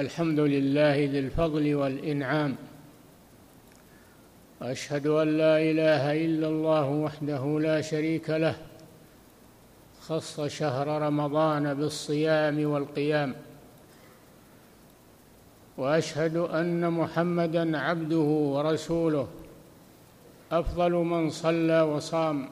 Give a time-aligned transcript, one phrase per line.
[0.00, 2.56] الحمد لله ذي الفضل والإنعام.
[4.60, 8.56] وأشهد أن لا إله إلا الله وحده لا شريك له.
[10.00, 13.34] خص شهر رمضان بالصيام والقيام.
[15.78, 19.28] وأشهد أن محمدا عبده ورسوله.
[20.52, 22.48] أفضل من صلى وصام.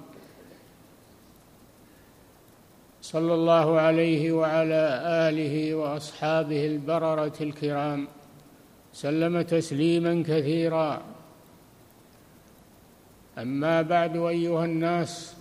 [3.09, 4.85] صلى الله عليه وعلى
[5.29, 8.09] آله وأصحابه البررة الكرام
[8.93, 11.03] سلم تسليما كثيرا.
[13.39, 15.37] أما بعد أيها الناس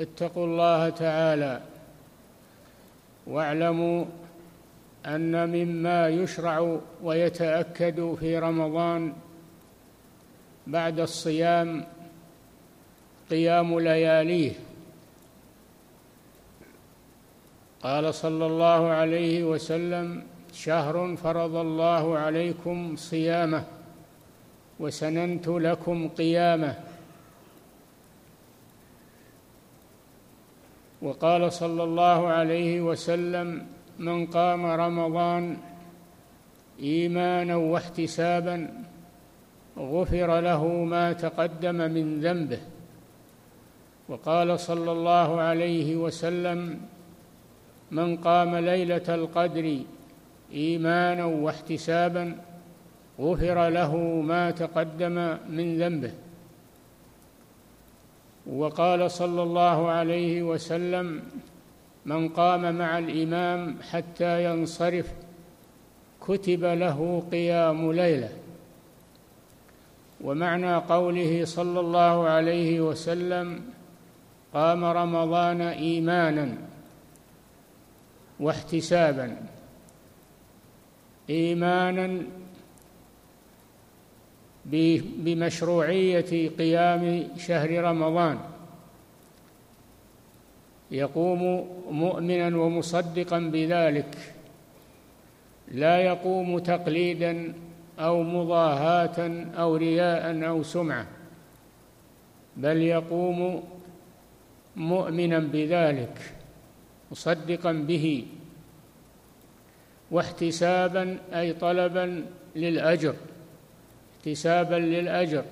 [0.00, 1.60] اتقوا الله تعالى
[3.26, 4.04] واعلموا
[5.06, 9.12] أن مما يشرع ويتأكد في رمضان
[10.66, 11.84] بعد الصيام
[13.30, 14.52] قيام لياليه.
[17.84, 23.64] قال صلى الله عليه وسلم شهر فرض الله عليكم صيامه
[24.80, 26.74] وسننت لكم قيامه.
[31.02, 33.66] وقال صلى الله عليه وسلم
[33.98, 35.56] من قام رمضان
[36.80, 38.68] إيمانا واحتسابا
[39.78, 42.60] غفر له ما تقدم من ذنبه.
[44.08, 46.80] وقال صلى الله عليه وسلم
[47.90, 49.78] من قام ليلة القدر
[50.52, 52.36] إيمانا واحتسابا
[53.20, 56.12] غفر له ما تقدم من ذنبه.
[58.46, 61.22] وقال صلى الله عليه وسلم
[62.06, 65.12] من قام مع الإمام حتى ينصرف
[66.20, 68.32] كتب له قيام ليلة.
[70.20, 73.60] ومعنى قوله صلى الله عليه وسلم
[74.54, 76.73] قام رمضان إيمانا.
[78.40, 79.36] واحتسابا
[81.30, 82.22] ايمانا
[85.24, 88.38] بمشروعية قيام شهر رمضان.
[90.90, 91.42] يقوم
[91.90, 94.34] مؤمنا ومصدقا بذلك.
[95.68, 97.54] لا يقوم تقليدا
[97.98, 99.18] أو مضاهاة
[99.56, 101.06] أو رياء أو سمعة
[102.56, 103.62] بل يقوم
[104.76, 106.16] مؤمنا بذلك
[107.10, 108.26] مصدقا به.
[110.10, 112.24] واحتسابا أي طلبا
[112.56, 113.14] للأجر.
[114.16, 115.44] احتسابا للأجر.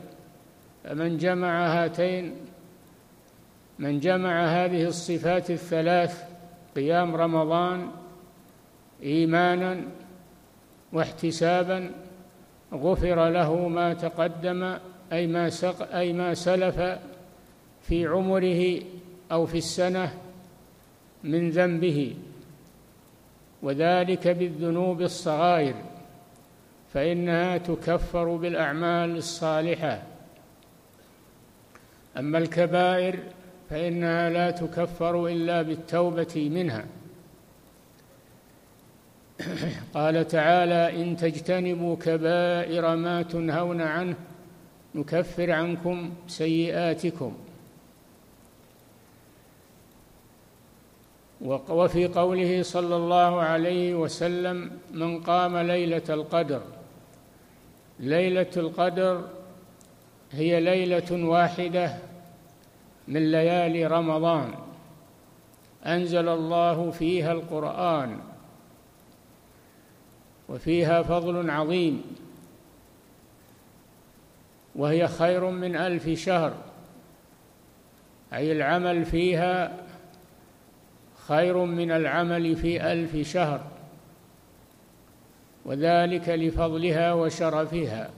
[0.85, 2.35] فمن جمع هاتين
[3.79, 6.23] من جمع هذه الصفات الثلاث
[6.77, 7.91] قيام رمضان
[9.03, 9.81] ايمانا
[10.93, 11.91] واحتسابا
[12.73, 14.79] غفر له ما تقدم
[15.13, 16.99] أي ما سق أي ما سلف
[17.83, 18.83] في عمره
[19.33, 20.15] أو في السنة
[21.25, 22.15] من ذنبه.
[23.63, 25.75] وذلك بالذنوب الصغائر
[26.95, 30.03] فإنها تكفر بالأعمال الصالحة.
[32.19, 33.19] أما الكبائر
[33.71, 36.85] فإنها لا تكفر إلا بالتوبة منها.
[39.95, 44.15] قال تعالى إن تجتنبوا كبائر ما تنهون عنه
[44.95, 47.37] نكفر عنكم سيئاتكم.
[51.45, 56.63] وفي قوله صلى الله عليه وسلم من قام ليلة القدر.
[58.01, 59.29] ليلة القدر
[60.33, 61.99] هي ليلة واحدة
[63.09, 64.55] من ليالي رمضان.
[65.87, 68.21] أنزل الله فيها القرآن
[70.49, 72.03] وفيها فضل عظيم.
[74.75, 76.55] وهي خير من ألف شهر.
[78.33, 79.82] أي العمل فيها
[81.29, 83.61] خير من العمل في ألف شهر
[85.65, 88.11] وذلك لفضلها وشرفها.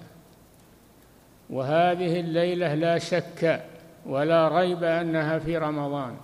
[1.50, 3.64] وهذه الليلة لا شك
[4.06, 6.16] ولا ريب أنها في رمضان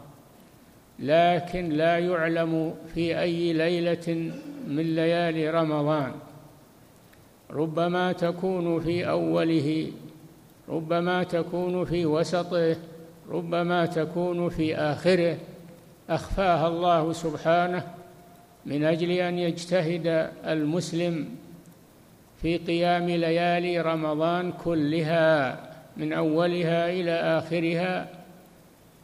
[0.99, 4.33] لكن لا يعلم في أي ليلة
[4.67, 6.13] من ليالي رمضان.
[7.51, 9.93] ربما تكون في أوله
[10.69, 12.77] ربما تكون في وسطه
[13.31, 15.37] ربما تكون في آخره.
[16.11, 17.83] أخفاها الله سبحانه
[18.67, 21.29] من أجل أن يجتهد المسلم
[22.43, 25.61] في قيام ليالي رمضان كلها
[25.97, 28.09] من أولها إلى آخرها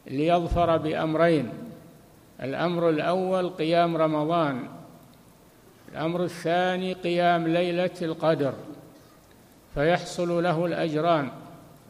[0.06, 1.48] ليظفر بأمرين.
[2.42, 4.68] الأمر الأول قيام رمضان
[5.92, 8.54] الأمر الثاني قيام ليلة القدر
[9.74, 11.30] فيحصل له الأجران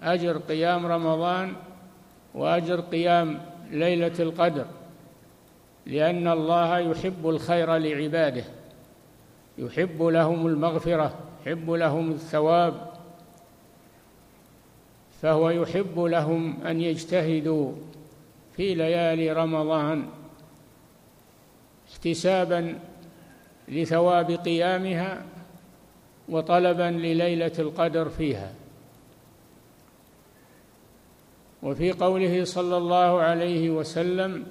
[0.02, 1.52] أجر قيام رمضان
[2.34, 3.40] وأجر قيام
[3.70, 4.66] ليلة القدر.
[5.86, 8.44] لأن الله يحب الخير لعباده.
[9.58, 12.92] يحب لهم المغفرة يحب لهم الثواب.
[15.22, 17.72] فهو يحب لهم أن يجتهدوا
[18.56, 20.08] في ليالي رمضان
[21.92, 22.78] احتسابا
[23.68, 25.24] لثواب قيامها
[26.28, 28.52] وطلبا لليلة القدر فيها.
[31.62, 34.46] وفي قوله صلى الله عليه وسلم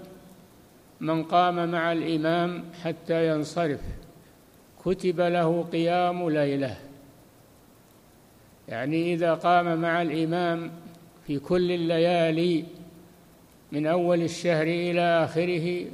[0.99, 3.81] من قام مع الإمام حتى ينصرف.
[4.85, 6.77] كتب له قيام ليلة.
[8.67, 10.71] يعني إذا قام مع الإمام
[11.27, 12.65] في كل الليالي
[13.71, 15.85] من أول الشهر إلى آخره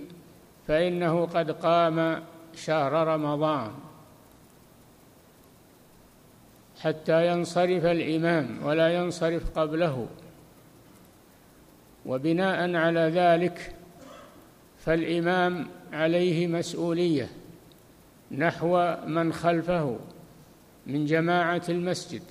[0.67, 2.23] فإنه قد قام
[2.55, 3.71] شهر رمضان
[6.81, 10.07] حتى ينصرف الإمام ولا ينصرف قبله.
[12.05, 13.75] وبناء على ذلك
[14.85, 17.29] فالإمام عليه مسؤولية
[18.31, 19.99] نحو من خلفه
[20.87, 22.21] من جماعة المسجد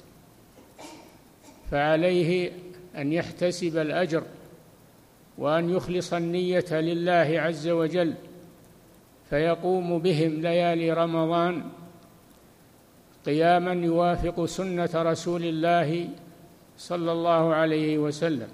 [1.71, 2.53] فعليه
[2.97, 4.23] أن يحتسب الأجر
[5.39, 8.15] وأن يخلص النية لله عز وجل
[9.31, 11.65] فيقوم بهم ليالي رمضان
[13.27, 16.09] قياما يوافق سنة رسول الله
[16.79, 18.49] صلى الله عليه وسلم.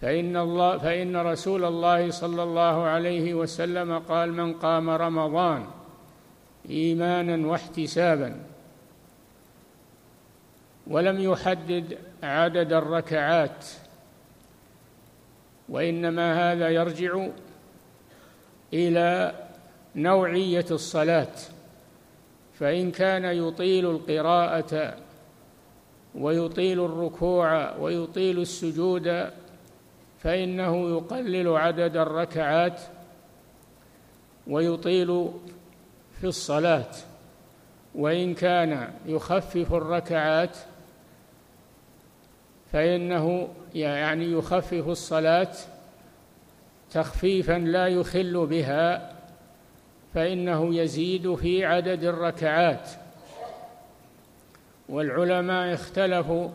[0.00, 5.66] فإن الله فإن رسول الله صلى الله عليه وسلم قال من قام رمضان
[6.70, 8.40] إيمانا واحتسابا
[10.86, 13.66] ولم يحدد عدد الركعات
[15.68, 17.26] وإنما هذا يرجع
[18.74, 19.34] إلى
[19.96, 21.34] نوعية الصلاة
[22.58, 24.96] فإن كان يطيل القراءة
[26.14, 29.30] ويطيل الركوع ويطيل السجود
[30.18, 32.80] فإنه يقلل عدد الركعات
[34.46, 35.30] ويطيل
[36.20, 36.90] في الصلاة
[37.94, 40.56] وإن كان يخفف الركعات
[42.72, 45.52] فإنه يعني يخفف الصلاة
[46.90, 49.12] تخفيفا لا يخل بها
[50.14, 52.88] فإنه يزيد في عدد الركعات.
[54.88, 56.48] والعلماء اختلفوا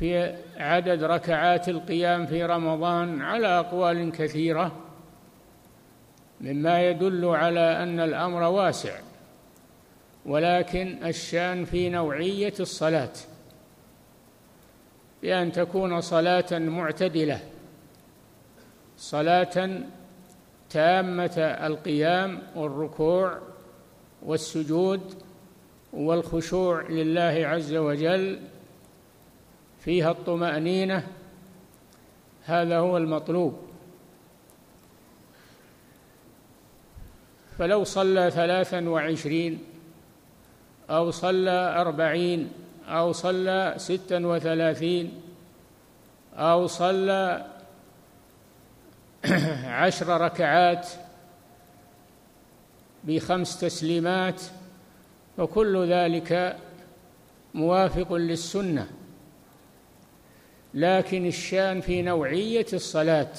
[0.00, 4.72] في عدد ركعات القيام في رمضان على أقوال كثيرة
[6.40, 8.98] مما يدل على أن الأمر واسع
[10.26, 13.12] ولكن الشأن في نوعية الصلاة
[15.22, 17.40] بأن تكون صلاة معتدلة
[18.96, 19.80] صلاة
[20.70, 23.38] تامة القيام والركوع
[24.22, 25.22] والسجود
[25.92, 28.40] والخشوع لله عز وجل
[29.80, 31.06] فيها الطمأنينة.
[32.44, 33.70] هذا هو المطلوب.
[37.58, 39.58] فلو صلى ثلاثا وعشرين
[40.90, 42.52] أو صلى أربعين
[42.88, 45.22] أو صلى ستا وثلاثين
[46.34, 47.46] أو صلى
[49.64, 50.88] عشر ركعات
[53.04, 54.42] بخمس تسليمات
[55.36, 56.56] فكل ذلك
[57.54, 58.99] موافق للسنة.
[60.74, 63.32] لكن الشان في نوعية الصلاة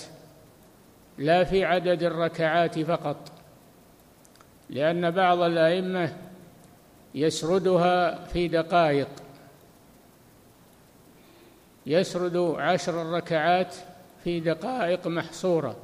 [1.18, 3.32] لا في عدد الركعات فقط
[4.70, 6.18] لأن بعض الأئمة
[7.16, 9.08] يسردها في دقائق
[11.86, 13.76] يسرد عشر ركعات
[14.24, 15.76] في دقائق محصورة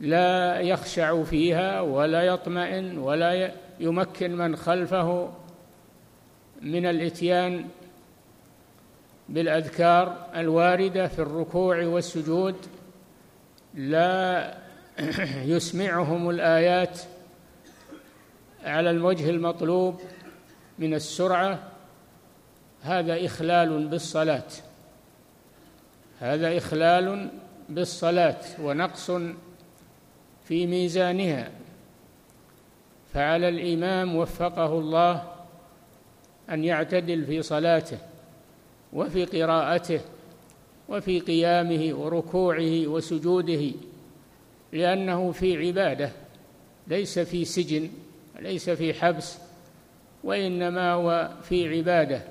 [0.00, 5.32] لا يخشع فيها ولا يطمئن ولا يمكن من خلفه
[6.62, 7.64] من الإتيان
[9.28, 12.56] بالأذكار الواردة في الركوع والسجود
[13.74, 14.54] لا
[15.54, 17.00] يسمعهم الآيات
[18.64, 20.00] على الوجه المطلوب
[20.78, 21.58] من السرعة.
[22.82, 24.48] هذا إخلال بالصلاة
[26.20, 27.30] هذا إخلال
[27.68, 29.10] بالصلاة ونقص
[30.44, 31.50] في ميزانها.
[33.14, 35.32] فعلى الإمام وفقه الله
[36.50, 37.98] أن يعتدل في صلاته.
[38.96, 40.00] وفي قراءته
[40.88, 43.72] وفي قيامه وركوعه وسجوده
[44.72, 46.10] لأنه في عبادة
[46.88, 47.90] ليس في سجن
[48.40, 49.38] ليس في حبس
[50.24, 52.22] وإنما هو في عبادة.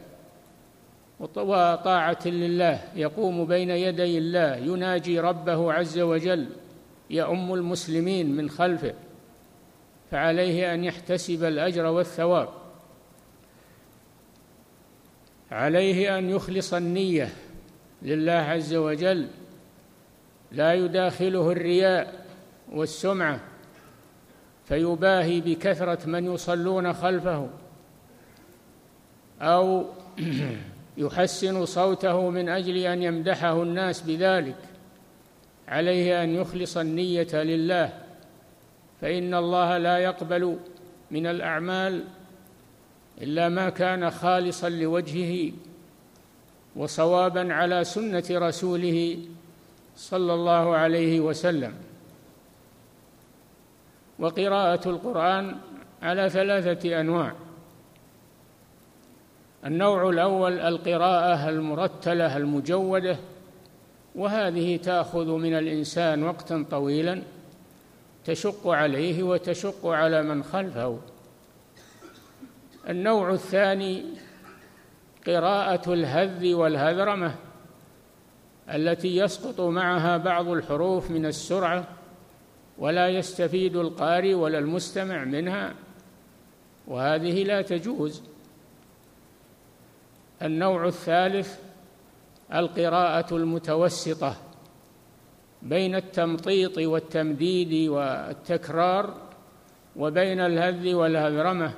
[1.19, 6.47] وطاعة لله يقوم بين يدي الله يناجي ربه عز وجل
[7.09, 8.93] يؤم المسلمين من خلفه
[10.11, 12.49] فعليه أن يحتسب الأجر والثواب.
[15.55, 17.29] عليه أن يخلص النية
[18.01, 19.27] لله عز وجل
[20.51, 22.25] لا يداخله الرياء
[22.71, 23.39] والسمعة
[24.65, 27.49] فيباهي بكثرة من يصلون خلفه
[29.41, 29.85] أو
[30.97, 34.57] يحسن صوته من أجل أن يمدحه الناس بذلك.
[35.67, 37.93] عليه أن يخلص النية لله
[39.01, 40.57] فإن الله لا يقبل
[41.11, 42.03] من الأعمال
[43.21, 45.51] إلا ما كان خالصا لوجهه
[46.75, 49.17] وصوابا على سنة رسوله
[49.97, 51.73] صلى الله عليه وسلم.
[54.19, 55.55] وقراءة القرآن
[56.01, 57.33] على ثلاثة أنواع.
[59.65, 63.17] النوع الأول القراءة المرتلة المجودة
[64.15, 67.21] وهذه تأخذ من الإنسان وقتا طويلا
[68.25, 70.99] تشق عليه وتشق على من خلفه.
[72.89, 74.05] النوع الثاني
[75.27, 77.35] قراءة الهذ والهذرمة
[78.69, 81.87] التي يسقط معها بعض الحروف من السرعة
[82.77, 85.73] ولا يستفيد القارئ ولا المستمع منها
[86.87, 88.21] وهذه لا تجوز.
[90.41, 91.59] النوع الثالث
[92.53, 94.35] القراءة المتوسطة
[95.61, 99.13] بين التمطيط والتمديد والتكرار
[99.95, 101.73] وبين الهذ والهذرمة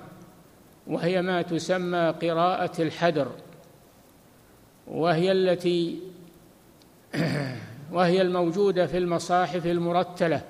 [0.87, 3.27] وهي ما تسمى قراءة الحدر
[4.87, 5.99] وهي التي
[7.91, 10.41] وهي الموجودة في المصاحف المرتلة.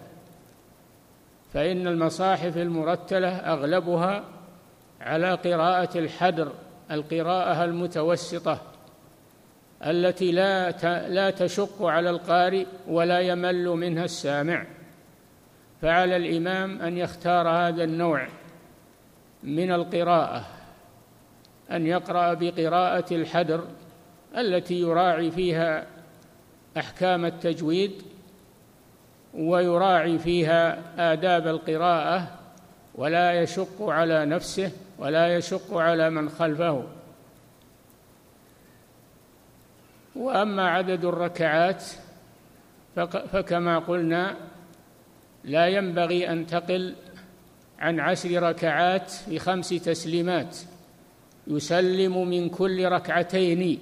[1.54, 4.24] فإن المصاحف المرتلة أغلبها
[5.02, 6.52] على قراءة الحدر
[6.92, 8.62] القراءة المتوسطة
[9.86, 10.72] التي لا
[11.08, 14.66] لا تشق على القارئ ولا يمل منها السامع.
[15.82, 18.28] فعلى الإمام أن يختار هذا النوع.
[19.44, 20.46] من القراءة
[21.72, 23.64] أن يقرأ بقراءة الحدر
[24.38, 25.86] التي يراعي فيها
[26.78, 27.92] أحكام التجويد
[29.34, 30.80] ويراعي فيها
[31.14, 32.28] آداب القراءة
[32.96, 36.84] ولا يشق على نفسه ولا يشق على من خلفه.
[40.16, 41.84] وأما عدد الركعات
[43.32, 44.36] فكما قلنا
[45.44, 46.96] لا ينبغي أن تقل
[47.80, 50.58] عن عشر ركعات بخمس تسليمات
[51.48, 53.80] يسلم من كل ركعتين.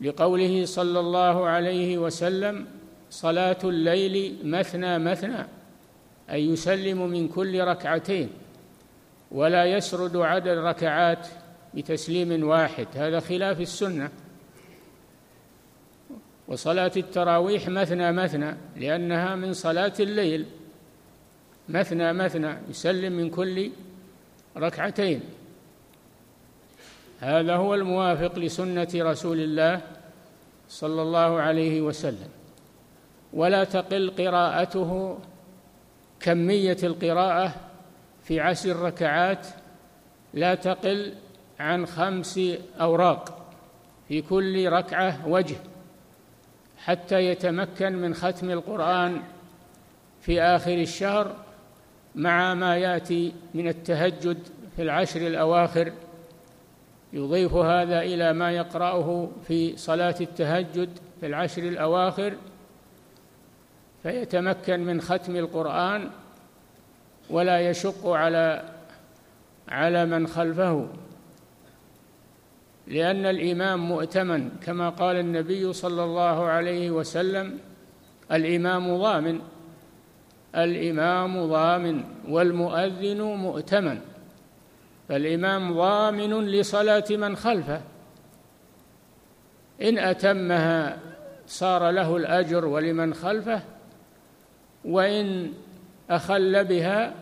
[0.00, 2.66] لقوله صلى الله عليه وسلم
[3.10, 5.46] صلاة الليل مثنى مثنى
[6.30, 8.30] أي يسلم من كل ركعتين
[9.30, 11.26] ولا يسرد عدد الركعات
[11.74, 12.86] بتسليم واحد.
[12.94, 14.10] هذا خلاف السنة.
[16.48, 20.46] وصلاة التراويح مثنى مثنى لأنها من صلاة الليل.
[21.68, 23.70] مثنى مثنى يسلم من كل
[24.56, 25.20] ركعتين.
[27.20, 29.80] هذا هو الموافق لسنة رسول الله
[30.68, 32.28] صلى الله عليه وسلم.
[33.32, 35.18] ولا تقل قراءته
[36.20, 37.54] كمية القراءة
[38.24, 39.46] في عشر ركعات
[40.34, 41.14] لا تقل
[41.60, 42.40] عن خمس
[42.80, 43.52] أوراق
[44.08, 45.56] في كل ركعة وجه
[46.78, 49.22] حتى يتمكن من ختم القرآن
[50.20, 51.36] في آخر الشهر
[52.16, 54.38] مع ما يأتي من التهجد
[54.76, 55.92] في العشر الأواخر
[57.12, 60.88] يضيف هذا إلى ما يقرأه في صلاة التهجد
[61.20, 62.34] في العشر الأواخر
[64.02, 66.10] فيتمكن من ختم القرآن
[67.30, 68.62] ولا يشق على
[69.68, 70.88] على من خلفه.
[72.86, 77.58] لأن الإمام مؤتمن كما قال النبي صلى الله عليه وسلم
[78.32, 79.40] الإمام ضامن.
[80.56, 84.00] الإمام ضامن والمؤذن مؤتمن.
[85.08, 87.80] فالإمام ضامن لصلاة من خلفه.
[89.82, 90.98] إن أتمها
[91.46, 93.62] صار له الأجر ولمن خلفه
[94.84, 95.52] وإن
[96.10, 97.14] أخل بها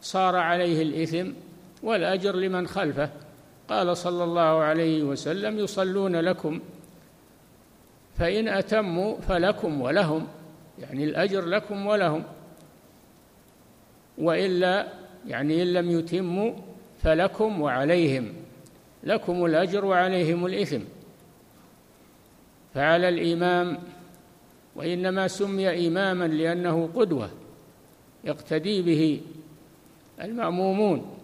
[0.00, 1.30] صار عليه الإثم
[1.82, 3.10] والأجر لمن خلفه.
[3.68, 6.60] قال صلى الله عليه وسلم يصلون لكم
[8.18, 10.26] فإن أتموا فلكم ولهم
[10.78, 12.24] يعني الأجر لكم ولهم.
[14.20, 14.92] وإلا
[15.26, 16.52] يعني إن لم يتموا
[17.02, 18.32] فلكم وعليهم
[19.04, 20.80] لكم الأجر وعليهم الإثم.
[22.74, 23.78] فعلى الإمام
[24.76, 27.30] وإنما سمي إماما لأنه قدوة
[28.24, 29.20] يقتدي به
[30.22, 31.16] المأمومون.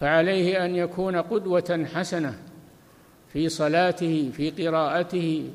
[0.00, 2.38] فعليه أن يكون قدوة حسنة
[3.32, 5.50] في صلاته في قراءته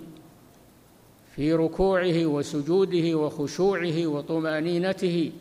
[1.35, 5.31] في ركوعه وسجوده وخشوعه وطمأنينته.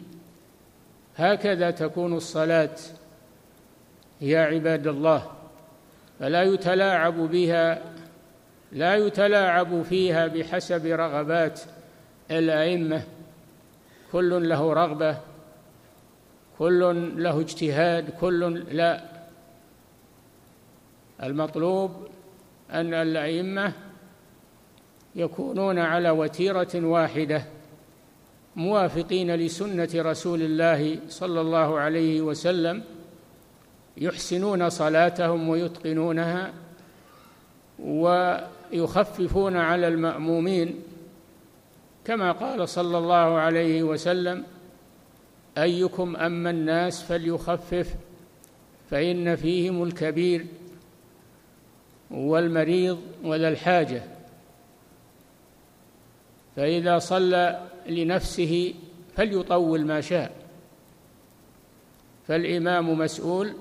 [1.17, 2.77] هكذا تكون الصلاة.
[4.21, 5.31] يا عباد الله
[6.21, 7.83] فلا يتلاعب بها
[8.73, 11.61] لا يتلاعب فيها بحسب رغبات
[12.31, 13.03] الأئمة.
[14.13, 15.17] كل له رغبة
[16.59, 19.05] كل له اجتهاد كل لا.
[21.23, 22.09] المطلوب
[22.71, 23.73] أن الأئمة
[25.15, 27.45] يكونون على وتيرة واحدة.
[28.57, 32.83] موافقين لسنة رسول الله صلى الله عليه وسلم
[33.97, 36.53] يحسنون صلاتهم ويتقنونها
[37.79, 40.83] ويخففون على المأمومين.
[42.05, 44.45] كما قال صلى الله عليه وسلم
[45.59, 47.95] أيكم أما الناس فليخفف
[48.91, 50.47] فإن فيهم الكبير
[52.11, 54.03] والمريض وذا الحاجة.
[56.57, 58.75] فإذا صلى لنفسه
[59.17, 60.33] فليطول ما شاء.
[62.27, 63.53] فالإمام مسؤول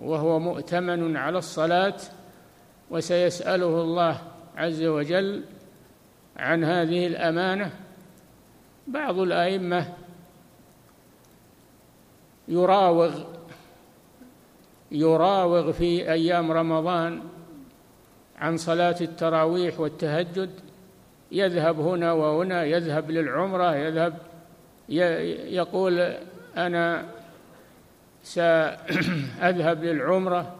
[0.00, 1.96] وهو مؤتمن على الصلاة
[2.90, 4.20] وسيسأله الله
[4.56, 5.44] عز وجل
[6.36, 7.70] عن هذه الأمانة.
[8.86, 9.92] بعض الأئمة
[12.48, 13.24] يراوغ
[14.92, 17.22] يراوغ في أيام رمضان
[18.36, 20.50] عن صلاة التراويح والتهجد
[21.32, 24.14] يذهب هنا وهنا يذهب للعمرة يذهب
[25.48, 26.14] يقول
[26.56, 27.04] أنا
[28.22, 30.54] سأذهب للعمرة.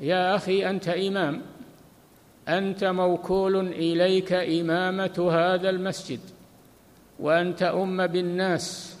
[0.00, 1.42] يا أخي أنت إمام
[2.48, 6.20] أنت موكول إليك إمامة هذا المسجد
[7.18, 8.98] وأنت أم بالناس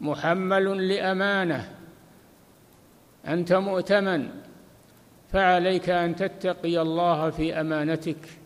[0.00, 1.68] محمل لأمانة
[3.26, 4.28] أنت مؤتمن
[5.32, 8.41] فعليك أن تتقي الله في أمانتك.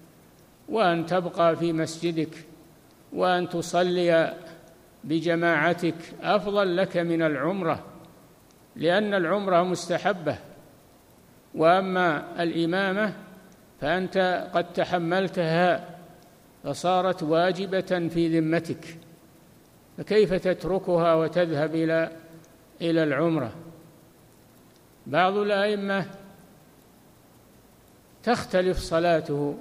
[0.69, 2.47] وأن تبقى في مسجدك
[3.13, 4.35] وأن تصلي
[5.05, 7.85] بجماعتك أفضل لك من العمرة
[8.77, 10.39] لأن العمرة مستحبة.
[11.55, 13.13] وأما الإمامة
[13.81, 15.99] فأنت قد تحملتها
[16.65, 18.99] فصارت واجبة في ذمتك
[19.99, 22.11] فكيف تتركها وتذهب إلى
[22.81, 23.53] إلى العمرة؟
[25.07, 26.07] بعض الأئمة
[28.23, 29.59] تختلف صلاته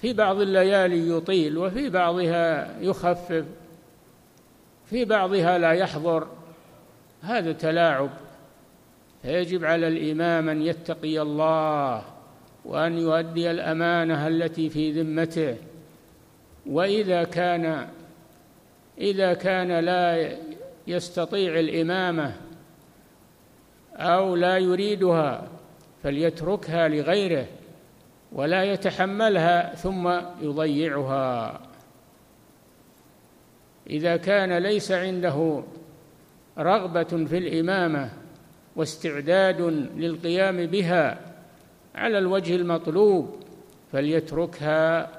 [0.00, 3.44] في بعض الليالي يطيل وفي بعضها يخفف
[4.90, 6.26] في بعضها لا يحضر.
[7.22, 8.10] هذا تلاعب.
[9.22, 12.02] فيجب على الإمام أن يتقي الله
[12.64, 15.56] وأن يؤدي الأمانة التي في ذمته.
[16.66, 17.88] وإذا كان
[18.98, 20.36] إذا كان لا
[20.86, 22.36] يستطيع الإمامة
[23.96, 25.48] أو لا يريدها
[26.02, 27.46] فليتركها لغيره.
[28.32, 31.60] ولا يتحملها ثم يضيعها.
[33.90, 35.62] إذا كان ليس عنده
[36.58, 38.10] رغبة في الإمامة
[38.76, 39.60] واستعداد
[39.96, 41.18] للقيام بها
[41.94, 43.36] على الوجه المطلوب
[43.92, 45.10] فليتركها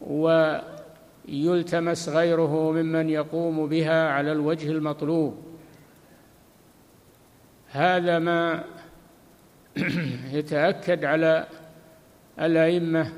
[0.00, 5.42] ويلتمس غيره ممن يقوم بها على الوجه المطلوب.
[7.70, 8.64] هذا ما
[10.38, 11.46] يتأكد على
[12.40, 13.12] الأئمة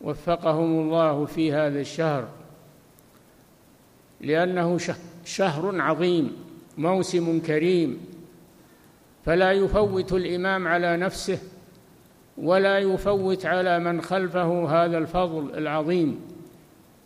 [0.00, 2.28] وفقهم الله في هذا الشهر
[4.20, 4.78] لأنه
[5.24, 6.36] شهر عظيم
[6.78, 8.00] موسم كريم
[9.24, 11.38] فلا يفوت الإمام على نفسه
[12.38, 16.20] ولا يفوت على من خلفه هذا الفضل العظيم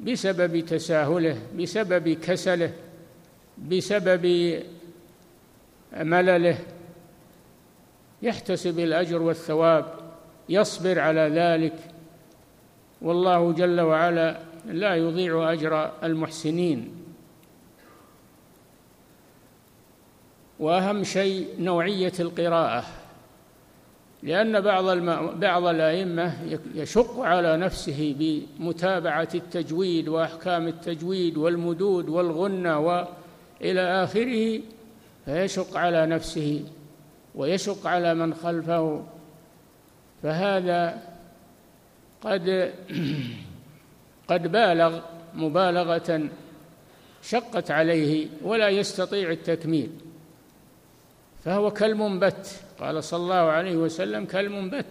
[0.00, 2.72] بسبب تساهله بسبب كسله
[3.58, 4.54] بسبب
[5.96, 6.58] ملله.
[8.22, 10.05] يحتسب الأجر والثواب.
[10.48, 11.78] يصبر على ذلك
[13.02, 16.92] والله جل وعلا لا يضيع أجر المحسنين.
[20.58, 22.84] وأهم شيء نوعية القراءة
[24.22, 24.84] لأن بعض
[25.38, 34.60] بعض الأئمة يشق على نفسه بمتابعة التجويد وأحكام التجويد والمدود والغنه وإلى آخره
[35.24, 36.64] فيشق على نفسه
[37.34, 39.04] ويشق على من خلفه.
[40.22, 41.02] فهذا
[42.22, 42.72] قد
[44.30, 45.00] قد بالغ
[45.34, 46.28] مبالغة
[47.22, 49.90] شقت عليه ولا يستطيع التكميل.
[51.44, 54.86] فهو كالمنبت قال صلى الله عليه وسلم كالمنبت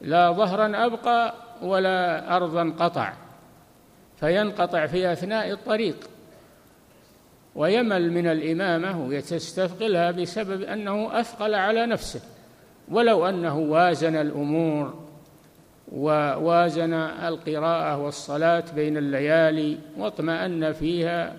[0.00, 3.12] لا ظهرا أبقى ولا أرضا قطع
[4.20, 5.96] فينقطع في أثناء الطريق.
[7.54, 12.20] ويمل من الإمامة ويتستثقلها بسبب أنه أثقل على نفسه.
[12.90, 14.94] ولو أنه وازن الأمور
[15.92, 21.36] ووازن القراءة والصلاة بين الليالي واطمأن فيها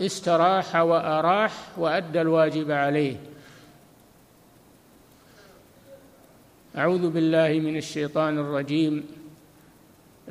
[0.00, 3.16] استراح وأراح وأدى الواجب عليه.
[6.78, 9.04] أعوذ بالله من الشيطان الرجيم.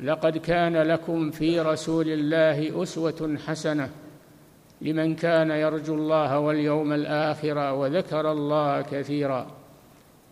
[0.02, 3.90] لقد كان لكم في رسول الله أسوة حسنة
[4.80, 9.61] لمن كان يرجو الله واليوم الآخر وذكر الله كثيرا.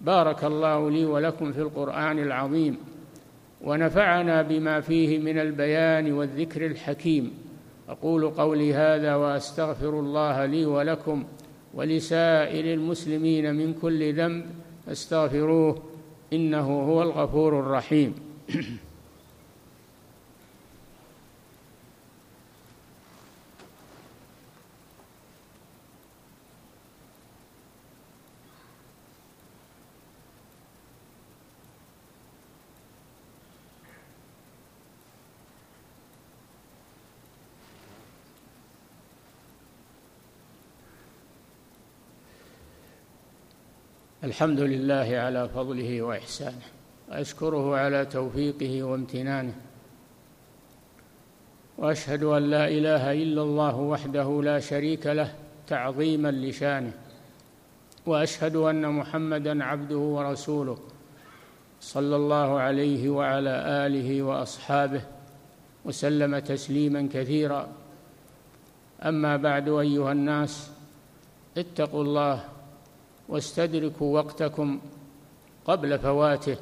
[0.01, 2.77] بارك الله لي ولكم في القرآن العظيم
[3.65, 7.33] ونفعنا بما فيه من البيان والذكر الحكيم.
[7.89, 11.25] أقول قولي هذا وأستغفر الله لي ولكم
[11.75, 14.47] ولسائر المسلمين من كل ذنب
[14.89, 15.83] أستغفروه
[16.33, 18.15] إنه هو الغفور الرحيم.
[44.31, 46.67] الحمد لله على فضله وإحسانه
[47.11, 49.55] واشكره على توفيقه وامتنانه
[51.79, 55.35] وأشهد أن لا إله إلا الله وحده لا شريك له
[55.67, 56.93] تعظيما لشانه
[58.07, 60.79] وأشهد أن محمدا عبده ورسوله
[61.81, 63.55] صلى الله عليه وعلى
[63.87, 65.03] آله وأصحابه
[65.85, 67.69] وسلم تسليما كثيرا.
[69.03, 70.71] أما بعد أيها الناس
[71.57, 72.45] اتقوا الله
[73.31, 74.81] واستدركوا وقتكم
[75.65, 76.57] قبل فواته.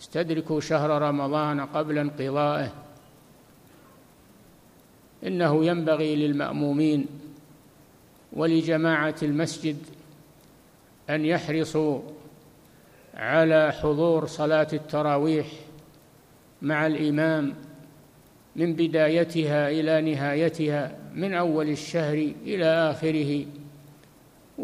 [0.00, 2.72] استدركوا شهر رمضان قبل انقضائه.
[5.26, 7.06] إنه ينبغي للمأمومين
[8.32, 9.76] ولجماعة المسجد
[11.10, 12.00] أن يحرصوا
[13.14, 15.46] على حضور صلاة التراويح
[16.62, 17.54] مع الإمام
[18.56, 23.46] من بدايتها إلى نهايتها من أول الشهر إلى آخره.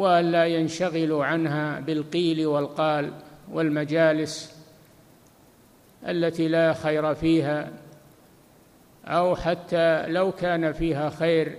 [0.01, 3.13] وأن لا ينشغلوا عنها بالقيل والقال
[3.53, 4.55] والمجالس
[6.09, 7.73] التي لا خير فيها
[9.05, 11.59] أو حتى لو كان فيها خير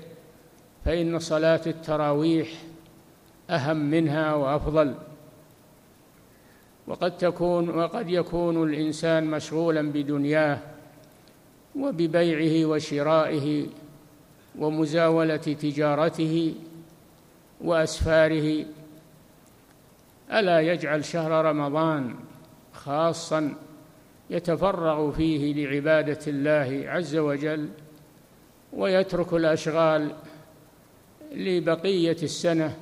[0.86, 2.48] فإن صلاة التراويح
[3.50, 4.96] أهم منها وأفضل.
[6.88, 10.60] وقد تكون وقد يكون الإنسان مشغولا بدنياه
[11.76, 13.66] وببيعه وشرائه
[14.60, 16.54] ومزاولة تجارته
[17.64, 18.66] وأسفاره.
[20.32, 22.16] ألا يجعل شهر رمضان
[22.74, 23.54] خاصا
[24.30, 27.70] يتفرغ فيه لعبادة الله عز وجل
[28.74, 30.12] ويترك الأشغال
[31.32, 32.78] لبقية السنة.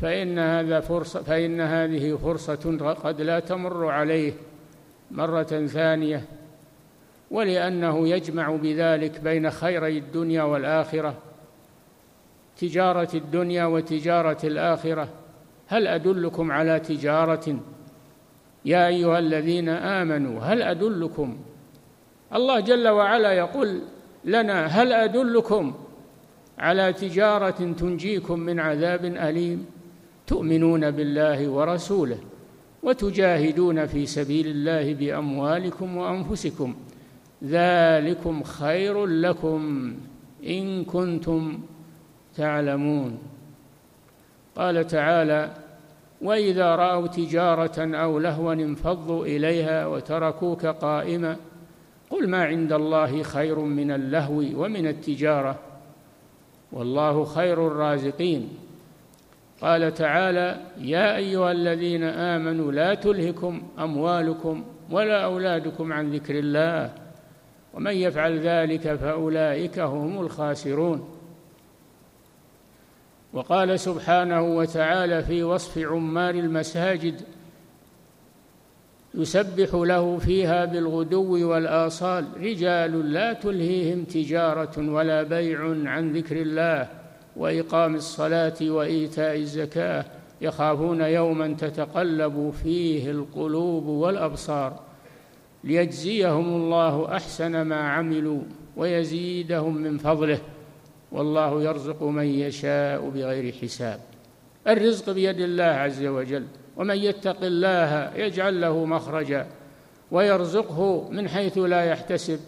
[0.00, 4.32] فإن هذا فرصة فإن هذه فرصة قد لا تمر عليه
[5.10, 6.24] مرة ثانية
[7.30, 11.18] ولأنه يجمع بذلك بين خيري الدنيا والآخرة.
[12.56, 15.08] تجارة الدنيا وتجارة الآخرة.
[15.66, 17.56] هل أدلكم على تجارة؟
[18.64, 21.36] يا أيها الذين آمنوا هل أدلكم؟
[22.34, 23.80] الله جل وعلا يقول
[24.24, 25.74] لنا هل أدلكم
[26.58, 29.66] على تجارة تنجيكم من عذاب أليم؟
[30.26, 32.18] تؤمنون بالله ورسوله
[32.82, 36.74] وتجاهدون في سبيل الله بأموالكم وأنفسكم.
[37.44, 39.94] ذلكم خير لكم
[40.46, 41.60] إن كنتم
[42.36, 43.18] تعلمون.
[44.56, 45.50] قال تعالى
[46.22, 51.36] وإذا رأوا تجارة أو لهوا انفضوا إليها وتركوك قائما
[52.10, 55.58] قل ما عند الله خير من اللهو ومن التجارة
[56.72, 58.48] والله خير الرازقين.
[59.60, 66.92] قال تعالى يا أيها الذين آمنوا لا تلهكم أموالكم ولا أولادكم عن ذكر الله
[67.74, 71.13] ومن يفعل ذلك فأولئك هم الخاسرون.
[73.34, 77.20] وقال سبحانه وتعالى في وصف عمار المساجد
[79.14, 86.88] يسبح له فيها بالغدو والآصال رجال لا تلهيهم تجارة ولا بيع عن ذكر الله
[87.36, 90.04] وإقام الصلاة وإيتاء الزكاة
[90.40, 94.80] يخافون يوما تتقلب فيه القلوب والأبصار.
[95.64, 98.42] ليجزيهم الله أحسن ما عملوا
[98.76, 100.38] ويزيدهم من فضله.
[101.14, 104.00] والله يرزق من يشاء بغير حساب.
[104.68, 106.46] الرزق بيد الله عز وجل
[106.76, 109.46] ومن يتق الله يجعل له مخرجا
[110.10, 112.40] ويرزقه من حيث لا يحتسب.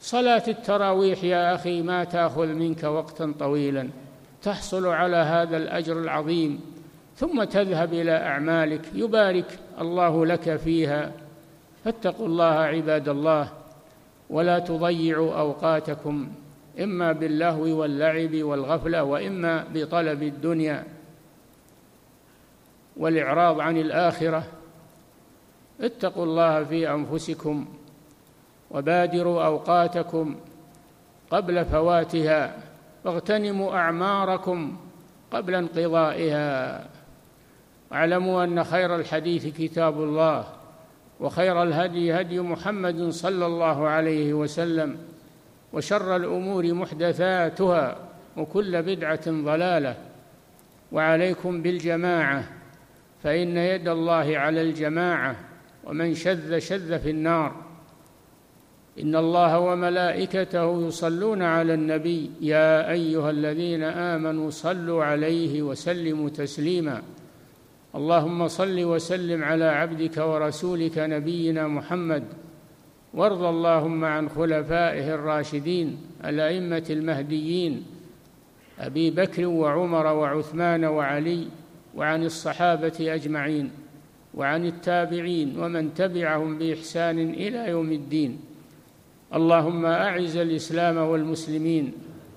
[0.00, 3.88] صلاة التراويح يا أخي ما تأخذ منك وقتا طويلا
[4.42, 6.60] تحصل على هذا الأجر العظيم
[7.16, 11.12] ثم تذهب إلى أعمالك يبارك الله لك فيها.
[11.84, 13.48] فاتقوا الله عباد الله
[14.30, 16.28] ولا تضيعوا أوقاتكم.
[16.80, 20.84] إما باللهو واللعب والغفلة وإما بطلب الدنيا
[22.96, 24.44] والإعراض عن الآخرة.
[25.80, 27.66] اتقوا الله في أنفسكم
[28.70, 30.36] وبادروا أوقاتكم
[31.30, 32.56] قبل فواتها
[33.04, 34.76] فاغتنموا أعماركم
[35.30, 36.88] قبل انقضائها.
[37.90, 40.44] واعلموا أن خير الحديث كتاب الله
[41.20, 44.98] وخير الهدي هدي محمد صلى الله عليه وسلم.
[45.76, 47.96] وشر الأمور محدثاتها
[48.36, 49.96] وكل بدعة ضلالة.
[50.92, 52.44] وعليكم بالجماعة
[53.22, 55.36] فإن يد الله على الجماعة
[55.84, 57.52] ومن شذ شذ في النار.
[59.02, 67.02] إن الله وملائكته يصلون على النبي يا أيها الذين آمنوا صلوا عليه وسلموا تسليما.
[67.94, 72.24] اللهم صل وسلم على عبدك ورسولك نبينا محمد
[73.16, 77.82] وارض اللهم عن خلفائه الراشدين الأئمة المهديين
[78.80, 81.46] أبي بكر وعمر وعثمان وعلي
[81.96, 83.70] وعن الصحابة أجمعين
[84.34, 88.38] وعن التابعين ومن تبعهم بإحسان إلى يوم الدين.
[89.34, 91.92] اللهم أعز الإسلام والمسلمين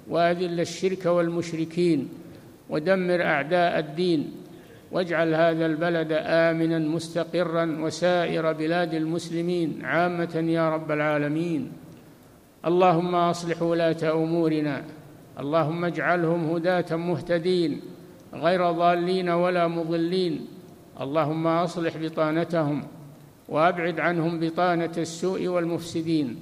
[0.07, 2.09] وأذل الشرك والمشركين
[2.69, 4.31] ودمر أعداء الدين
[4.91, 11.71] واجعل هذا البلد آمنا مستقرا وسائر بلاد المسلمين عامة يا رب العالمين.
[12.65, 14.83] اللهم أصلح ولاة أمورنا.
[15.39, 17.81] اللهم اجعلهم هداة مهتدين
[18.33, 20.47] غير ضالين ولا مضلين.
[21.01, 22.83] اللهم أصلح بطانتهم
[23.49, 26.35] وأبعد عنهم بطانة السوء والمفسدين.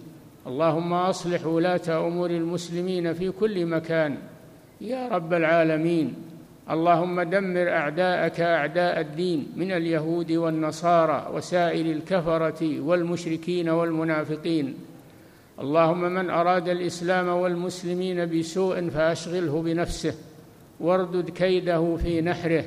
[0.47, 4.17] اللهم أصلح ولاة أمور المسلمين في كل مكان
[4.81, 6.13] يا رب العالمين.
[6.71, 14.75] اللهم دمر أعداءك أعداء الدين من اليهود والنصارى وسائر الكفرة والمشركين والمنافقين.
[15.60, 20.13] اللهم من أراد الإسلام والمسلمين بسوء فأشغله بنفسه
[20.80, 22.63] واردد كيده في نحره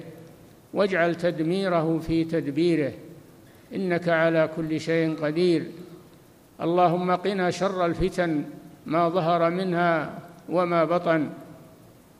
[0.74, 2.92] واجعل تدميره في تدبيره.
[3.74, 5.66] إنك على كل شيء قدير.
[6.60, 8.44] اللهم قنا شر الفتن
[8.86, 11.28] ما ظهر منها وما بطن.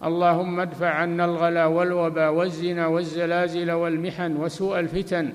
[0.04, 5.32] اللهم ادفع عنا الغلا والوبا والزنا والزلازل والمحن وسوء الفتن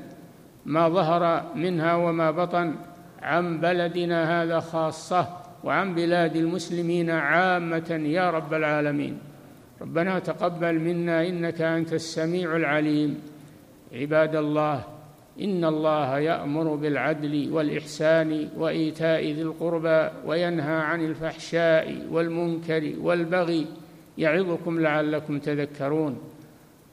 [0.65, 2.75] ما ظهر منها وما بطن
[3.21, 5.27] عن بلدنا هذا خاصة
[5.63, 9.17] وعن بلاد المسلمين عامة يا رب العالمين.
[9.81, 13.21] ربنا تقبل منا إنك أنت السميع العليم.
[13.93, 14.83] عباد الله
[15.41, 23.65] إن الله يأمر بالعدل والإحسان وإيتاء ذي القربى وينهى عن الفحشاء والمنكر والبغي
[24.17, 26.17] يعظكم لعلكم تذكرون.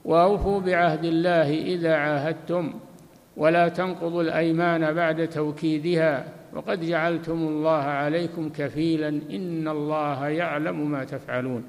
[0.04, 2.72] وأوفوا بعهد الله إذا عاهدتم
[3.36, 11.64] ولا تنقضوا الأيمان بعد توكيدها وقد جعلتم الله عليكم كفيلا إن الله يعلم ما تفعلون.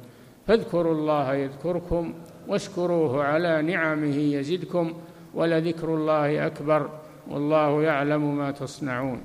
[0.48, 2.13] فاذكروا الله يذكركم
[2.48, 4.94] واشكروه على نعمه يزدكم
[5.34, 6.89] ولذكر الله أكبر
[7.30, 9.22] والله يعلم ما تصنعون.